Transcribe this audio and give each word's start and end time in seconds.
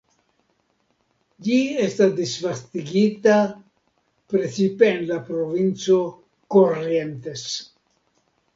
Ĝi 1.47 1.57
esta 1.83 2.07
disvastigita 2.19 3.37
precipe 4.33 4.91
en 4.97 5.07
la 5.13 5.21
provinco 5.31 6.01
Corrientes. 6.57 7.47